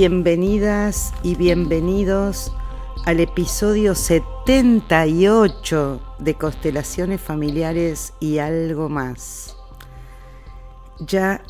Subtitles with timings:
[0.00, 2.54] Bienvenidas y bienvenidos
[3.04, 9.56] al episodio 78 de Constelaciones Familiares y algo más.
[11.00, 11.42] Ya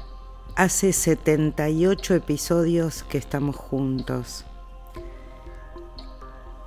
[0.57, 4.47] hace 78 episodios que estamos juntos.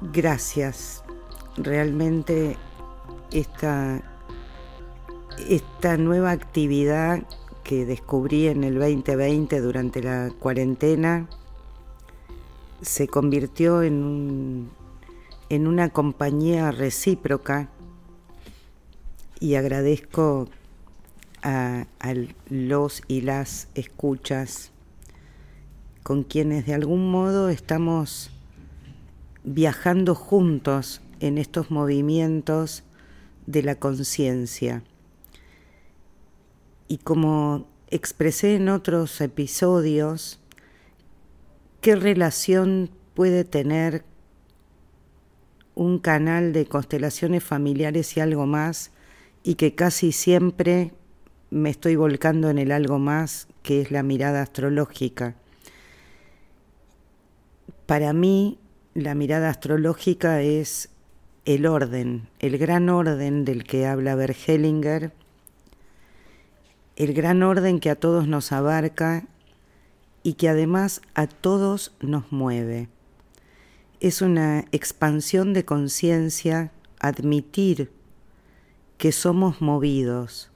[0.01, 1.03] Gracias.
[1.57, 2.57] Realmente
[3.31, 4.03] esta,
[5.49, 7.23] esta nueva actividad
[7.63, 11.27] que descubrí en el 2020 durante la cuarentena
[12.81, 14.69] se convirtió en,
[15.49, 17.69] en una compañía recíproca
[19.39, 20.49] y agradezco
[21.41, 22.13] a, a,
[22.49, 24.71] los y las escuchas
[26.03, 28.31] con quienes de algún modo estamos
[29.43, 32.83] viajando juntos en estos movimientos
[33.45, 34.83] de la conciencia.
[36.87, 40.40] Y como expresé en otros episodios,
[41.81, 44.03] ¿Qué relación puede tener
[45.73, 48.91] un canal de constelaciones familiares y algo más
[49.41, 50.91] y que casi siempre
[51.49, 55.33] me estoy volcando en el algo más que es la mirada astrológica?
[57.87, 58.59] Para mí,
[58.93, 60.89] la mirada astrológica es
[61.45, 65.13] el orden, el gran orden del que habla Bergelinger,
[66.95, 69.25] el gran orden que a todos nos abarca
[70.23, 72.89] y que además a todos nos mueve.
[73.99, 77.91] Es una expansión de conciencia admitir
[78.97, 80.51] que somos movidos,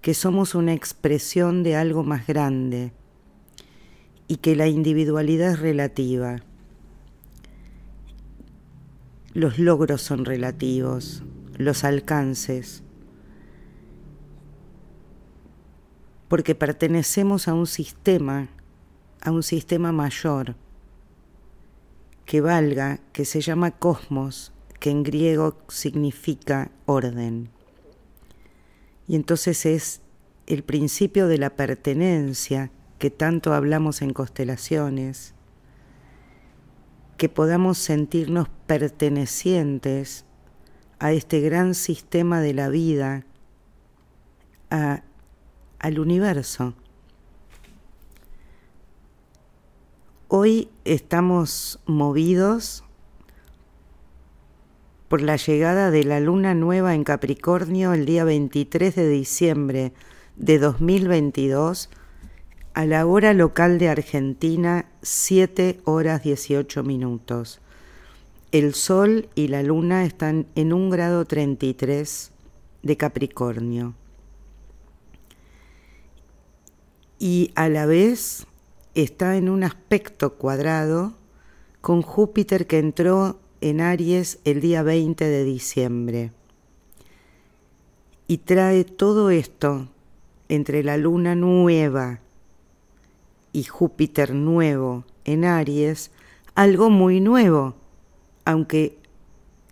[0.00, 2.92] que somos una expresión de algo más grande
[4.28, 6.42] y que la individualidad es relativa.
[9.34, 11.22] Los logros son relativos,
[11.58, 12.82] los alcances,
[16.28, 18.48] porque pertenecemos a un sistema
[19.24, 20.54] a un sistema mayor
[22.26, 27.50] que valga, que se llama cosmos, que en griego significa orden.
[29.08, 30.00] Y entonces es
[30.46, 35.34] el principio de la pertenencia que tanto hablamos en constelaciones,
[37.16, 40.24] que podamos sentirnos pertenecientes
[40.98, 43.24] a este gran sistema de la vida,
[44.70, 45.02] a,
[45.78, 46.74] al universo.
[50.28, 52.82] Hoy estamos movidos
[55.08, 59.92] por la llegada de la luna nueva en Capricornio el día 23 de diciembre
[60.36, 61.90] de 2022
[62.72, 67.60] a la hora local de Argentina 7 horas 18 minutos.
[68.50, 72.32] El Sol y la Luna están en un grado 33
[72.82, 73.94] de Capricornio.
[77.18, 78.46] Y a la vez
[78.94, 81.14] está en un aspecto cuadrado
[81.80, 86.32] con Júpiter que entró en Aries el día 20 de diciembre.
[88.26, 89.88] Y trae todo esto
[90.48, 92.20] entre la luna nueva
[93.52, 96.10] y Júpiter nuevo en Aries,
[96.54, 97.74] algo muy nuevo,
[98.44, 98.98] aunque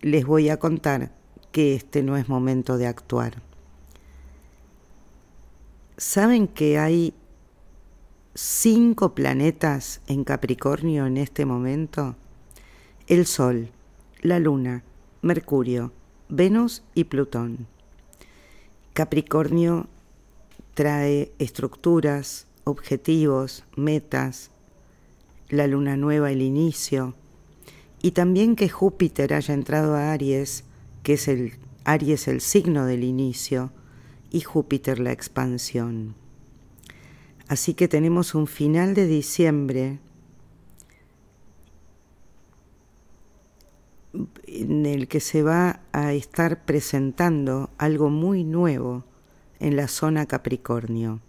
[0.00, 1.12] les voy a contar
[1.52, 3.42] que este no es momento de actuar.
[5.96, 7.14] ¿Saben que hay
[8.34, 12.16] cinco planetas en Capricornio en este momento?
[13.06, 13.70] El Sol,
[14.22, 14.84] la Luna,
[15.20, 15.92] Mercurio,
[16.28, 17.66] Venus y Plutón.
[18.94, 19.86] Capricornio
[20.74, 24.50] trae estructuras, objetivos, metas,
[25.48, 27.14] la luna nueva, el inicio,
[28.00, 30.64] y también que Júpiter haya entrado a Aries,
[31.02, 31.52] que es el
[31.84, 33.72] Aries el signo del inicio,
[34.30, 36.21] y Júpiter la expansión.
[37.52, 39.98] Así que tenemos un final de diciembre
[44.46, 49.04] en el que se va a estar presentando algo muy nuevo
[49.60, 51.20] en la zona Capricornio.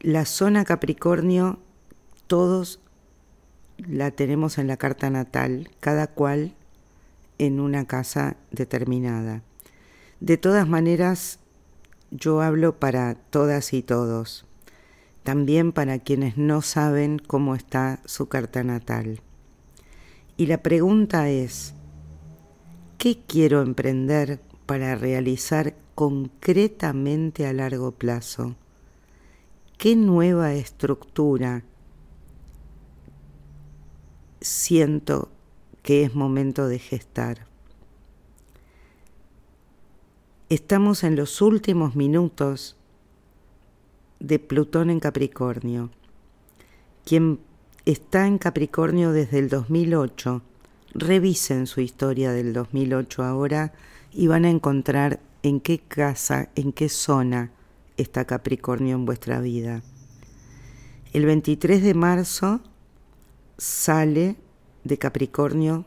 [0.00, 1.58] La zona Capricornio
[2.26, 2.80] todos
[3.76, 6.54] la tenemos en la carta natal, cada cual
[7.36, 9.42] en una casa determinada.
[10.20, 11.38] De todas maneras,
[12.10, 14.46] yo hablo para todas y todos,
[15.22, 19.20] también para quienes no saben cómo está su carta natal.
[20.36, 21.74] Y la pregunta es,
[22.98, 28.56] ¿qué quiero emprender para realizar concretamente a largo plazo?
[29.78, 31.64] ¿Qué nueva estructura
[34.40, 35.30] siento
[35.82, 37.53] que es momento de gestar?
[40.50, 42.76] Estamos en los últimos minutos
[44.20, 45.88] de Plutón en Capricornio.
[47.06, 47.40] quien
[47.86, 50.42] está en Capricornio desde el 2008,
[50.92, 53.72] revisen su historia del 2008 ahora
[54.12, 57.50] y van a encontrar en qué casa, en qué zona
[57.96, 59.82] está Capricornio en vuestra vida.
[61.14, 62.60] El 23 de marzo
[63.56, 64.36] sale
[64.84, 65.86] de Capricornio,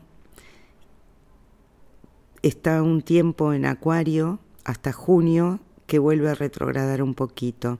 [2.42, 7.78] está un tiempo en Acuario hasta junio que vuelve a retrogradar un poquito.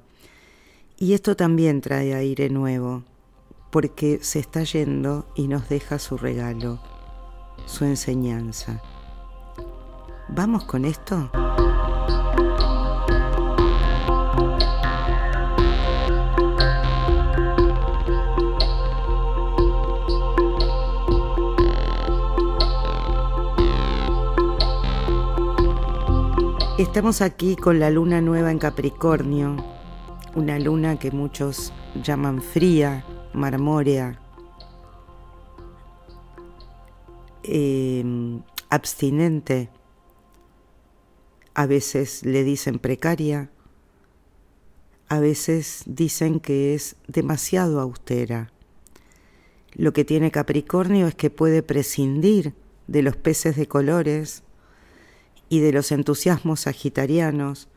[0.96, 3.04] Y esto también trae aire nuevo,
[3.70, 6.80] porque se está yendo y nos deja su regalo,
[7.66, 8.82] su enseñanza.
[10.28, 11.30] ¿Vamos con esto?
[26.78, 29.56] Estamos aquí con la luna nueva en Capricornio,
[30.36, 31.72] una luna que muchos
[32.04, 34.20] llaman fría, marmórea,
[37.42, 39.70] em, abstinente,
[41.52, 43.50] a veces le dicen precaria,
[45.08, 48.52] a veces dicen que es demasiado austera.
[49.72, 52.54] Lo que tiene Capricornio es que puede prescindir
[52.86, 54.44] de los peces de colores,
[55.48, 57.68] y de los entusiasmos sagitarianos,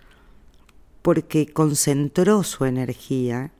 [1.01, 3.51] porque concentró su energía.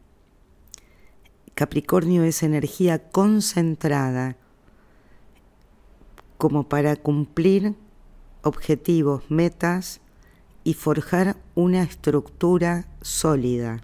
[1.56, 4.38] Capricornio es energía concentrada
[6.38, 7.75] como para cumplir
[8.42, 10.02] objetivos, metas
[10.64, 13.81] y forjar una estructura sólida.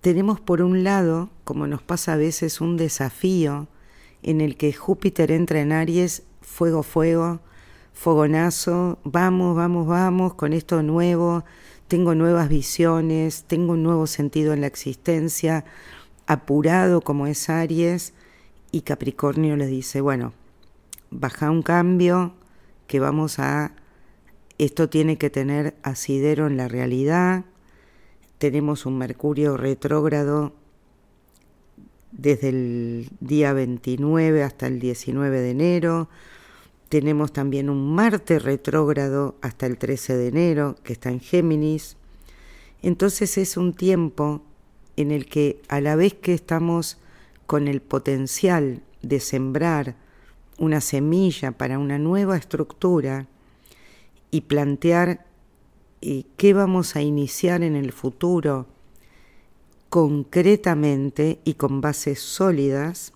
[0.00, 3.68] Tenemos por un lado, como nos pasa a veces, un desafío
[4.22, 7.40] en el que Júpiter entra en Aries, fuego, fuego,
[7.92, 11.44] fogonazo, vamos, vamos, vamos con esto nuevo,
[11.88, 15.64] tengo nuevas visiones, tengo un nuevo sentido en la existencia,
[16.26, 18.14] apurado como es Aries,
[18.72, 20.32] y Capricornio le dice, bueno,
[21.10, 22.34] baja un cambio,
[22.86, 23.72] que vamos a,
[24.58, 27.44] esto tiene que tener asidero en la realidad,
[28.38, 30.54] tenemos un Mercurio retrógrado
[32.20, 36.08] desde el día 29 hasta el 19 de enero.
[36.88, 41.96] Tenemos también un Marte retrógrado hasta el 13 de enero, que está en Géminis.
[42.82, 44.42] Entonces es un tiempo
[44.96, 46.98] en el que a la vez que estamos
[47.46, 49.96] con el potencial de sembrar
[50.58, 53.28] una semilla para una nueva estructura
[54.30, 55.26] y plantear
[56.02, 58.66] eh, qué vamos a iniciar en el futuro,
[59.90, 63.12] concretamente y con bases sólidas,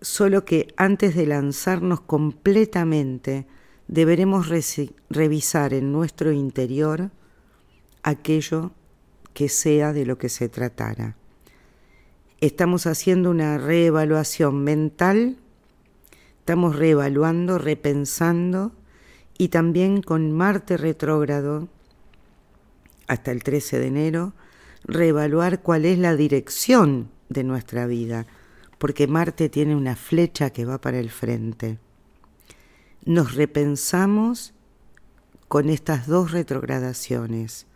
[0.00, 3.46] solo que antes de lanzarnos completamente
[3.86, 4.48] deberemos
[5.08, 7.10] revisar en nuestro interior
[8.02, 8.72] aquello
[9.32, 11.16] que sea de lo que se tratara.
[12.40, 15.36] Estamos haciendo una reevaluación mental,
[16.40, 18.72] estamos reevaluando, repensando
[19.38, 21.68] y también con Marte retrógrado
[23.06, 24.32] hasta el 13 de enero,
[24.84, 28.26] reevaluar cuál es la dirección de nuestra vida,
[28.78, 31.78] porque Marte tiene una flecha que va para el frente.
[33.04, 34.54] Nos repensamos
[35.48, 37.66] con estas dos retrogradaciones.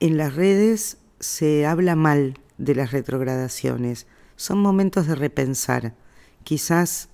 [0.00, 5.94] En las redes se habla mal de las retrogradaciones, son momentos de repensar.
[6.42, 7.08] Quizás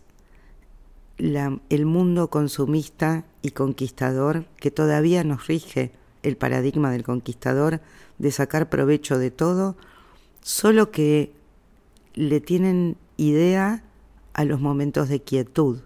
[1.19, 7.81] el mundo consumista y conquistador que todavía nos rige el paradigma del conquistador
[8.19, 9.77] de sacar provecho de todo,
[10.43, 11.33] solo que
[12.15, 13.83] le tienen idea
[14.33, 15.81] a los momentos de quietud,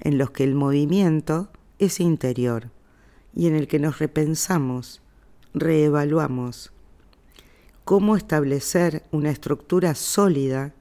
[0.00, 1.48] en los que el movimiento
[1.78, 2.70] es interior
[3.34, 5.00] y en el que nos repensamos,
[5.54, 6.72] reevaluamos
[7.84, 10.72] cómo establecer una estructura sólida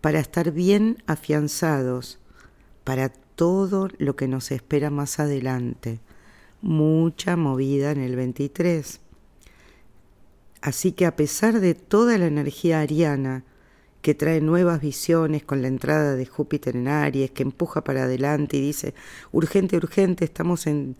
[0.00, 2.18] para estar bien afianzados
[2.84, 6.00] para todo lo que nos espera más adelante
[6.62, 9.00] mucha movida en el 23.
[10.62, 13.44] Así que a pesar de toda la energía ariana,
[14.02, 18.56] que trae nuevas visiones con la entrada de Júpiter en Aries, que empuja para adelante
[18.56, 18.94] y dice,
[19.30, 20.96] urgente, urgente, estamos en,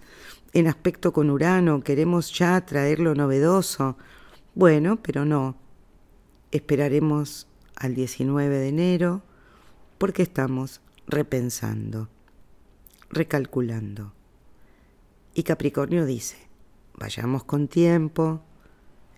[0.53, 3.97] en aspecto con Urano, queremos ya traer lo novedoso.
[4.55, 5.57] Bueno, pero no.
[6.51, 9.23] Esperaremos al 19 de enero
[9.99, 12.09] porque estamos repensando,
[13.11, 14.13] recalculando.
[15.35, 16.37] Y Capricornio dice,
[16.95, 18.43] vayamos con tiempo,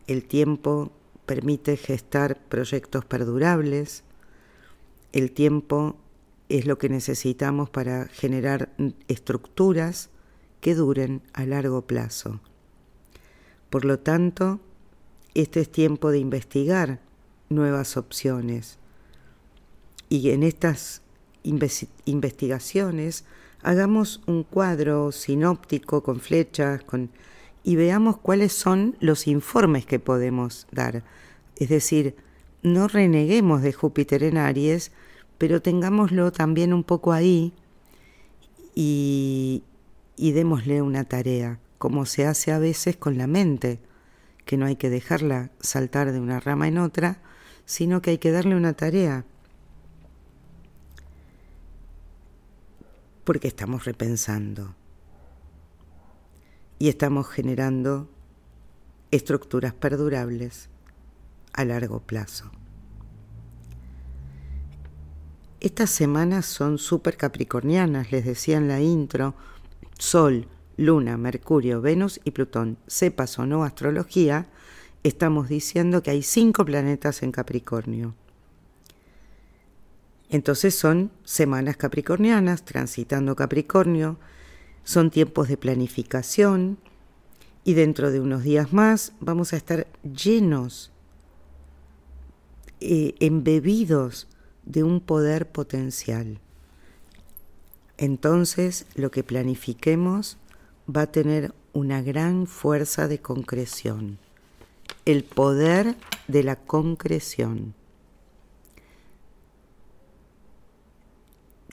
[0.07, 0.93] el tiempo
[1.27, 4.05] permite gestar proyectos perdurables,
[5.13, 5.97] el tiempo
[6.49, 8.73] es lo que necesitamos para generar
[9.09, 10.11] estructuras
[10.61, 12.41] que duren a largo plazo.
[13.71, 14.61] Por lo tanto,
[15.35, 17.01] este es tiempo de investigar
[17.49, 18.79] nuevas opciones.
[20.09, 21.01] Y en estas
[21.43, 23.25] investigaciones
[23.63, 27.11] hagamos un cuadro sinóptico con flechas con,
[27.63, 31.05] y veamos cuáles son los informes que podemos dar.
[31.57, 32.17] Es decir,
[32.63, 34.93] no reneguemos de Júpiter en Aries,
[35.39, 37.53] pero tengámoslo también un poco ahí
[38.75, 39.65] y,
[40.17, 43.81] y démosle una tarea, como se hace a veces con la mente,
[44.45, 47.21] que no hay que dejarla saltar de una rama en otra,
[47.65, 49.25] sino que hay que darle una tarea.
[53.25, 54.75] Porque estamos repensando
[56.79, 58.09] y estamos generando
[59.13, 60.69] estructuras perdurables
[61.53, 62.51] a largo plazo.
[65.61, 69.37] Estas semanas son súper capricornianas, les decía en la intro,
[69.97, 72.79] Sol, Luna, Mercurio, Venus y Plutón.
[72.89, 74.49] Sepas o no astrología,
[75.05, 78.17] estamos diciendo que hay cinco planetas en Capricornio.
[80.33, 84.19] Entonces son semanas capricornianas, transitando Capricornio,
[84.83, 86.79] son tiempos de planificación
[87.65, 90.91] y dentro de unos días más vamos a estar llenos,
[92.81, 94.27] eh, embebidos
[94.65, 96.41] de un poder potencial.
[97.99, 100.39] Entonces lo que planifiquemos
[100.89, 104.17] va a tener una gran fuerza de concreción,
[105.05, 105.95] el poder
[106.27, 107.75] de la concreción.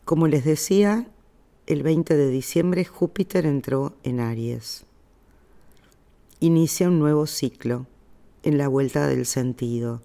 [0.09, 1.07] Como les decía,
[1.67, 4.87] el 20 de diciembre Júpiter entró en Aries.
[6.39, 7.85] Inicia un nuevo ciclo
[8.41, 10.01] en la vuelta del sentido.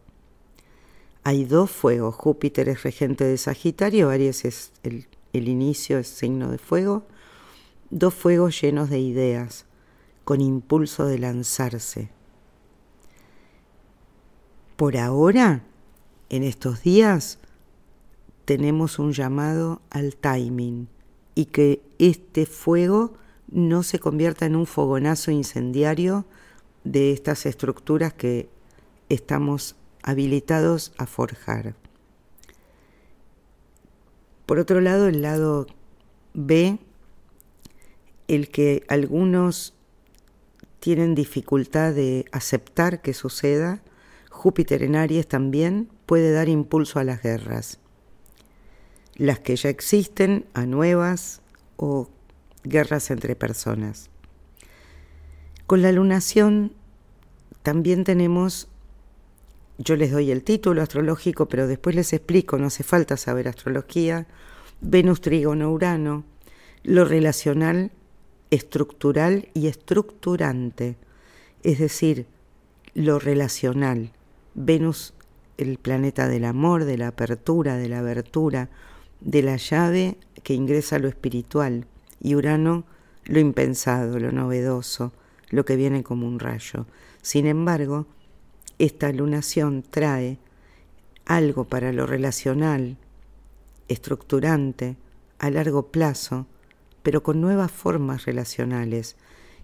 [1.22, 6.58] Hay dos fuegos, Júpiter es regente de Sagitario, Aries es el, inicio, es signo de
[6.58, 7.04] fuego,
[7.88, 9.64] dos fuegos llenos de ideas,
[10.24, 12.10] con impulso de lanzarse.
[14.76, 15.64] Por ahora,
[16.28, 17.38] en estos días,
[18.44, 20.88] tenemos un llamado al timing
[21.34, 23.14] y que este fuego
[23.50, 26.26] no se convierta en un fogonazo incendiario
[26.84, 28.48] de estas estructuras que
[29.08, 31.74] estamos habilitados a forjar.
[34.46, 35.66] Por otro lado, el lado
[36.34, 36.78] B,
[38.28, 39.74] el que algunos
[40.80, 43.82] tienen dificultad de aceptar que suceda,
[44.28, 47.78] Júpiter en Aries también puede dar impulso a las guerras
[49.16, 51.40] las que ya existen a nuevas
[51.76, 52.08] o
[52.64, 54.10] guerras entre personas.
[55.66, 56.72] Con la lunación
[57.62, 58.68] también tenemos,
[59.78, 64.26] yo les doy el título astrológico, pero después les explico, no hace falta saber astrología,
[64.80, 66.24] Venus trígono Urano,
[66.82, 67.92] lo relacional,
[68.50, 70.96] estructural y estructurante,
[71.62, 72.26] es decir,
[72.94, 74.12] lo relacional,
[74.54, 75.14] Venus
[75.56, 78.68] el planeta del amor, de la apertura, de la abertura,
[79.24, 81.86] de la llave que ingresa lo espiritual
[82.20, 82.84] y Urano
[83.24, 85.12] lo impensado, lo novedoso,
[85.48, 86.86] lo que viene como un rayo.
[87.22, 88.06] Sin embargo,
[88.78, 90.38] esta lunación trae
[91.24, 92.98] algo para lo relacional,
[93.88, 94.96] estructurante,
[95.38, 96.46] a largo plazo,
[97.02, 99.16] pero con nuevas formas relacionales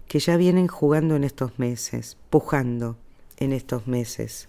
[0.07, 2.97] que ya vienen jugando en estos meses, pujando
[3.37, 4.47] en estos meses.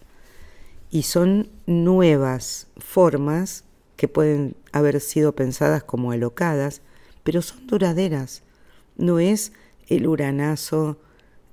[0.91, 3.65] Y son nuevas formas
[4.03, 6.83] que pueden haber sido pensadas como alocadas,
[7.23, 8.43] pero son duraderas.
[8.97, 9.53] No es
[9.87, 10.99] el uranazo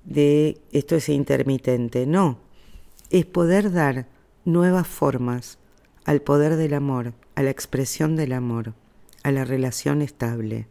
[0.03, 2.39] de esto es intermitente, no.
[3.11, 4.07] Es poder dar
[4.45, 5.59] nuevas formas
[6.05, 8.73] al poder del amor, a la expresión del amor,
[9.21, 10.65] a la relación estable.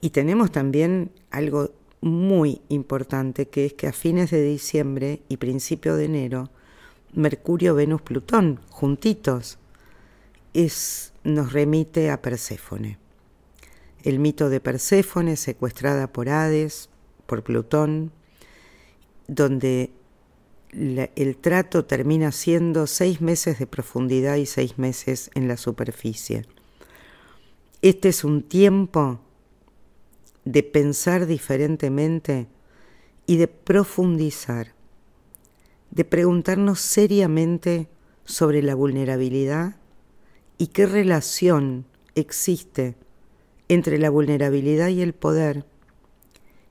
[0.00, 5.96] Y tenemos también algo muy importante, que es que a fines de diciembre y principio
[5.96, 6.50] de enero
[7.12, 9.58] Mercurio, Venus, Plutón, juntitos,
[10.54, 12.98] es, nos remite a Perséfone.
[14.02, 16.88] El mito de Perséfone secuestrada por Hades,
[17.26, 18.12] por Plutón,
[19.28, 19.92] donde
[20.72, 26.46] el trato termina siendo seis meses de profundidad y seis meses en la superficie.
[27.82, 29.20] Este es un tiempo
[30.44, 32.48] de pensar diferentemente
[33.26, 34.74] y de profundizar
[35.92, 37.88] de preguntarnos seriamente
[38.24, 39.76] sobre la vulnerabilidad
[40.58, 41.84] y qué relación
[42.14, 42.96] existe
[43.68, 45.66] entre la vulnerabilidad y el poder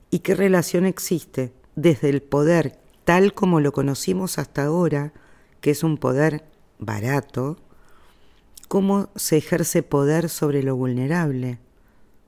[0.09, 5.13] y qué relación existe desde el poder tal como lo conocimos hasta ahora,
[5.61, 6.45] que es un poder
[6.79, 7.57] barato,
[8.67, 11.59] cómo se ejerce poder sobre lo vulnerable,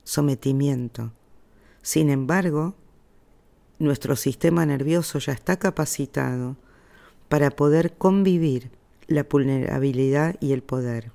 [0.03, 1.11] sometimiento.
[1.81, 2.75] Sin embargo,
[3.79, 6.57] nuestro sistema nervioso ya está capacitado
[7.33, 8.69] para poder convivir
[9.07, 11.11] la vulnerabilidad y el poder,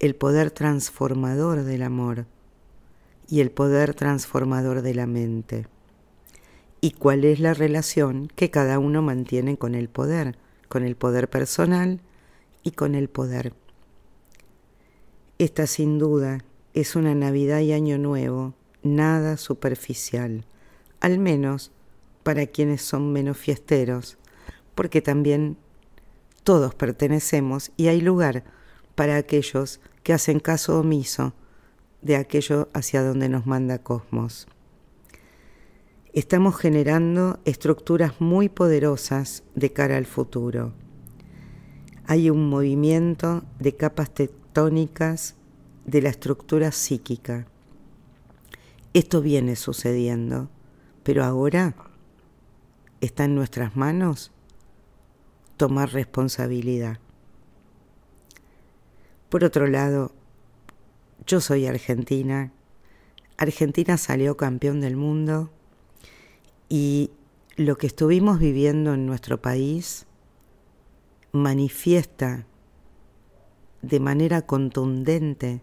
[0.00, 2.26] el poder transformador del amor
[3.28, 5.68] y el poder transformador de la mente.
[6.80, 10.36] ¿Y cuál es la relación que cada uno mantiene con el poder?
[10.66, 12.00] Con el poder personal
[12.64, 13.52] y con el poder.
[15.38, 16.38] Esta sin duda
[16.74, 20.46] es una Navidad y Año Nuevo, nada superficial,
[20.98, 21.70] al menos
[22.24, 24.18] para quienes son menos fiesteros,
[24.78, 25.56] porque también
[26.44, 28.44] todos pertenecemos y hay lugar
[28.94, 31.34] para aquellos que hacen caso omiso
[32.00, 34.46] de aquello hacia donde nos manda Cosmos.
[36.12, 40.74] Estamos generando estructuras muy poderosas de cara al futuro.
[42.06, 45.34] Hay un movimiento de capas tectónicas
[45.86, 47.48] de la estructura psíquica.
[48.94, 50.50] Esto viene sucediendo,
[51.02, 51.74] pero ahora
[53.00, 54.30] está en nuestras manos
[55.58, 56.98] tomar responsabilidad.
[59.28, 60.12] Por otro lado,
[61.26, 62.52] yo soy argentina.
[63.36, 65.50] Argentina salió campeón del mundo
[66.70, 67.10] y
[67.56, 70.06] lo que estuvimos viviendo en nuestro país
[71.32, 72.46] manifiesta
[73.82, 75.60] de manera contundente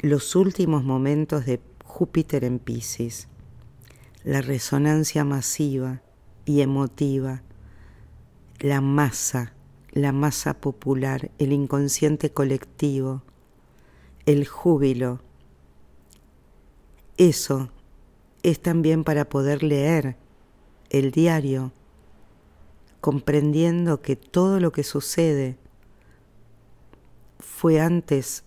[0.00, 3.28] los últimos momentos de Júpiter en Pisces,
[4.24, 6.02] la resonancia masiva
[6.44, 7.42] y emotiva,
[8.64, 9.52] la masa,
[9.92, 13.22] la masa popular, el inconsciente colectivo,
[14.24, 15.20] el júbilo.
[17.18, 17.68] Eso
[18.42, 20.16] es también para poder leer
[20.88, 21.72] el diario,
[23.02, 25.58] comprendiendo que todo lo que sucede
[27.38, 28.44] fue antes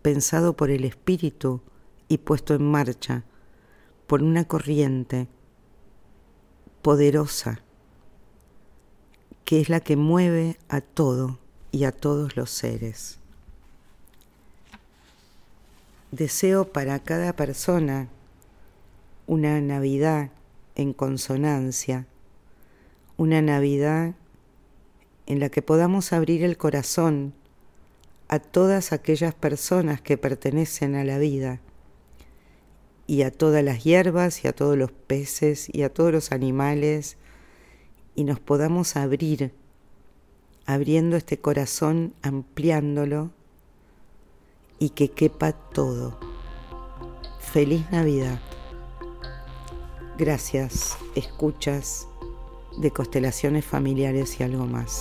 [0.00, 1.60] pensado por el espíritu
[2.08, 3.24] y puesto en marcha
[4.06, 5.28] por una corriente
[6.80, 7.62] poderosa
[9.50, 11.40] que es la que mueve a todo
[11.72, 13.18] y a todos los seres.
[16.12, 18.06] Deseo para cada persona
[19.26, 20.30] una Navidad
[20.76, 22.06] en consonancia,
[23.16, 24.14] una Navidad
[25.26, 27.34] en la que podamos abrir el corazón
[28.28, 31.58] a todas aquellas personas que pertenecen a la vida
[33.08, 37.16] y a todas las hierbas y a todos los peces y a todos los animales
[38.20, 39.50] y nos podamos abrir,
[40.66, 43.30] abriendo este corazón, ampliándolo
[44.78, 46.20] y que quepa todo.
[47.40, 48.38] Feliz Navidad.
[50.18, 52.08] Gracias, escuchas
[52.76, 55.00] de constelaciones familiares y algo más.